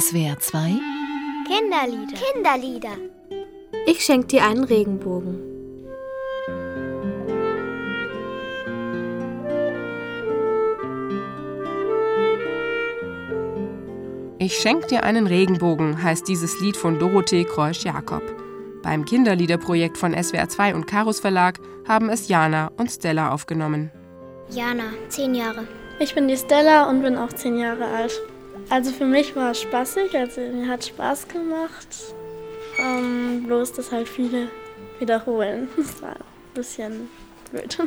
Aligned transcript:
SWR 0.00 0.36
2 0.40 0.80
Kinderlieder. 1.46 2.16
Kinderlieder. 2.16 2.96
Ich 3.86 4.04
schenk 4.04 4.26
dir 4.26 4.44
einen 4.44 4.64
Regenbogen. 4.64 5.38
Ich 14.38 14.58
schenk 14.58 14.88
dir 14.88 15.04
einen 15.04 15.28
Regenbogen 15.28 16.02
heißt 16.02 16.26
dieses 16.26 16.58
Lied 16.60 16.76
von 16.76 16.98
Dorothee 16.98 17.44
Kreusch-Jakob. 17.44 18.22
Beim 18.82 19.04
Kinderliederprojekt 19.04 19.96
von 19.96 20.12
SWR 20.12 20.48
2 20.48 20.74
und 20.74 20.88
Karus 20.88 21.20
Verlag 21.20 21.60
haben 21.86 22.08
es 22.08 22.26
Jana 22.26 22.72
und 22.78 22.90
Stella 22.90 23.30
aufgenommen. 23.30 23.92
Jana, 24.50 24.92
zehn 25.08 25.36
Jahre. 25.36 25.68
Ich 26.00 26.16
bin 26.16 26.26
die 26.26 26.36
Stella 26.36 26.90
und 26.90 27.02
bin 27.02 27.16
auch 27.16 27.32
zehn 27.32 27.56
Jahre 27.56 27.86
alt. 27.86 28.20
Also 28.70 28.90
für 28.92 29.04
mich 29.04 29.36
war 29.36 29.50
es 29.52 29.60
spaßig, 29.62 30.16
also 30.16 30.40
mir 30.40 30.68
hat 30.68 30.84
Spaß 30.84 31.28
gemacht. 31.28 31.88
Ähm, 32.78 33.44
bloß, 33.46 33.72
dass 33.74 33.92
halt 33.92 34.08
viele 34.08 34.48
wiederholen. 34.98 35.68
Das 35.76 36.02
war 36.02 36.10
ein 36.10 36.54
bisschen 36.54 37.08
blöd. 37.50 37.78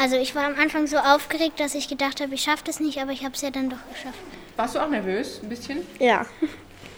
Also 0.00 0.16
ich 0.16 0.34
war 0.34 0.44
am 0.44 0.54
Anfang 0.58 0.86
so 0.86 0.96
aufgeregt, 0.96 1.60
dass 1.60 1.74
ich 1.74 1.88
gedacht 1.88 2.20
habe, 2.20 2.34
ich 2.34 2.42
schaffe 2.42 2.62
das 2.64 2.80
nicht, 2.80 3.00
aber 3.00 3.12
ich 3.12 3.24
habe 3.24 3.34
es 3.34 3.42
ja 3.42 3.50
dann 3.50 3.68
doch 3.70 3.78
geschafft. 3.92 4.18
Warst 4.56 4.74
du 4.74 4.80
auch 4.80 4.88
nervös, 4.88 5.40
ein 5.42 5.48
bisschen? 5.48 5.86
Ja, 5.98 6.24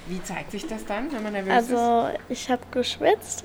Wie 0.06 0.22
zeigt 0.22 0.50
sich 0.52 0.66
das 0.66 0.84
dann, 0.86 1.12
wenn 1.12 1.22
man 1.22 1.32
nervös 1.32 1.52
ist? 1.52 1.72
also 1.72 2.08
ich 2.28 2.50
habe 2.50 2.62
geschwitzt. 2.70 3.44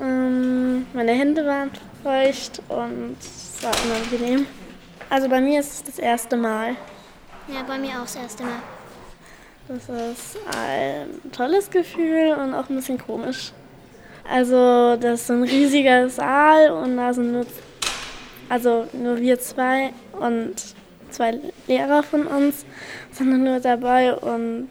Ähm, 0.00 0.86
meine 0.94 1.12
Hände 1.12 1.44
waren 1.46 1.70
feucht 2.02 2.62
und 2.68 3.16
es 3.20 3.62
war 3.62 3.72
unangenehm. 3.84 4.46
Also 5.10 5.28
bei 5.28 5.40
mir 5.40 5.60
ist 5.60 5.72
es 5.72 5.82
das 5.84 5.98
erste 5.98 6.36
Mal. 6.36 6.76
Ja, 7.48 7.62
bei 7.66 7.78
mir 7.78 7.90
auch 7.98 8.04
das 8.04 8.16
erste 8.16 8.42
Mal. 8.44 8.62
Das 9.68 9.88
ist 9.88 10.36
ein 10.54 11.32
tolles 11.32 11.70
Gefühl 11.70 12.34
und 12.34 12.54
auch 12.54 12.68
ein 12.68 12.76
bisschen 12.76 12.98
komisch. 12.98 13.52
Also, 14.28 14.96
das 14.96 15.22
ist 15.22 15.30
ein 15.30 15.42
riesiger 15.42 16.08
Saal 16.08 16.70
und 16.70 16.96
da 16.96 17.12
sind 17.12 17.32
nur, 17.32 17.46
also 18.48 18.86
nur 18.92 19.18
wir 19.18 19.38
zwei 19.38 19.92
und 20.12 20.54
zwei 21.10 21.38
Lehrer 21.66 22.02
von 22.02 22.26
uns 22.26 22.64
sind 23.12 23.42
nur 23.42 23.60
dabei 23.60 24.14
und 24.14 24.68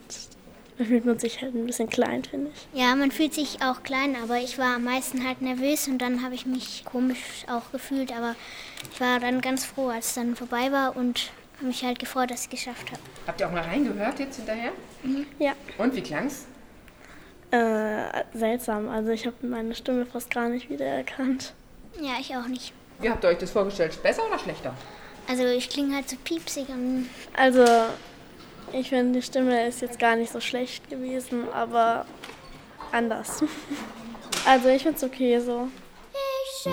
da 0.77 0.85
fühlt 0.85 1.05
man 1.05 1.19
sich 1.19 1.41
halt 1.41 1.53
ein 1.53 1.65
bisschen 1.65 1.89
klein, 1.89 2.23
finde 2.23 2.51
ich. 2.53 2.79
Ja, 2.79 2.95
man 2.95 3.11
fühlt 3.11 3.33
sich 3.33 3.61
auch 3.63 3.83
klein, 3.83 4.15
aber 4.21 4.37
ich 4.37 4.57
war 4.57 4.75
am 4.75 4.83
meisten 4.83 5.25
halt 5.25 5.41
nervös 5.41 5.87
und 5.87 5.99
dann 5.99 6.23
habe 6.23 6.35
ich 6.35 6.45
mich 6.45 6.83
komisch 6.85 7.45
auch 7.47 7.71
gefühlt. 7.71 8.11
Aber 8.11 8.35
ich 8.91 8.99
war 8.99 9.19
dann 9.19 9.41
ganz 9.41 9.65
froh, 9.65 9.89
als 9.89 10.07
es 10.07 10.13
dann 10.15 10.35
vorbei 10.35 10.71
war 10.71 10.95
und 10.95 11.31
habe 11.57 11.67
mich 11.67 11.83
halt 11.83 11.99
gefreut, 11.99 12.31
dass 12.31 12.41
ich 12.41 12.45
es 12.45 12.49
geschafft 12.65 12.91
habe. 12.91 13.01
Habt 13.27 13.39
ihr 13.41 13.47
auch 13.47 13.51
mal 13.51 13.61
reingehört 13.61 14.19
jetzt 14.19 14.37
hinterher? 14.37 14.71
Ja. 15.39 15.53
Und 15.77 15.95
wie 15.95 16.01
klang's? 16.01 16.45
Äh, 17.51 18.23
seltsam. 18.33 18.89
Also 18.89 19.11
ich 19.11 19.25
habe 19.25 19.35
meine 19.45 19.75
Stimme 19.75 20.05
fast 20.05 20.31
gar 20.31 20.49
nicht 20.49 20.69
wiedererkannt. 20.69 21.53
Ja, 22.01 22.13
ich 22.19 22.35
auch 22.35 22.47
nicht. 22.47 22.73
Wie 22.99 23.09
habt 23.09 23.23
ihr 23.23 23.29
euch 23.29 23.37
das 23.37 23.51
vorgestellt? 23.51 24.01
Besser 24.01 24.25
oder 24.27 24.39
schlechter? 24.39 24.73
Also 25.27 25.45
ich 25.45 25.69
klinge 25.69 25.95
halt 25.95 26.09
so 26.09 26.15
piepsig 26.23 26.67
und 26.69 27.09
Also, 27.35 27.65
ich 28.71 28.89
finde, 28.89 29.19
die 29.19 29.25
Stimme 29.25 29.67
ist 29.67 29.81
jetzt 29.81 29.99
gar 29.99 30.15
nicht 30.15 30.31
so 30.31 30.39
schlecht 30.39 30.89
gewesen, 30.89 31.47
aber 31.53 32.05
anders. 32.91 33.43
Also, 34.45 34.67
ich 34.67 34.83
finde 34.83 34.97
es 34.97 35.03
okay 35.05 35.39
so. 35.39 35.69
Ich 36.65 36.67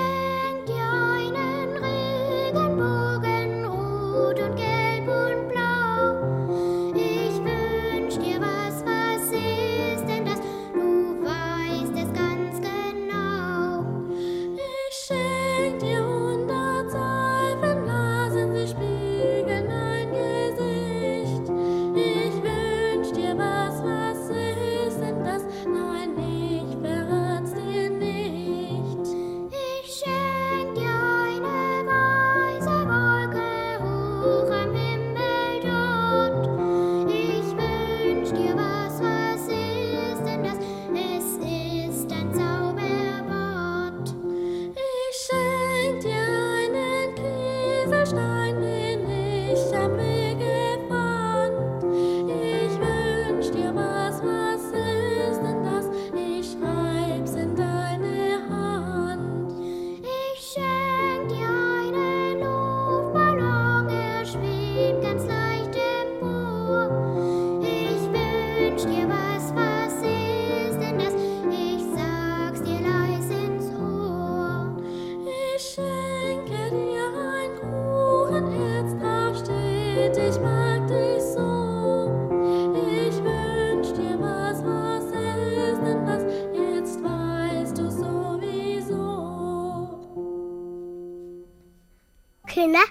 Kinderlieder. 92.46 92.90